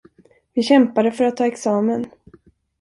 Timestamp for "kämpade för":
0.63-1.23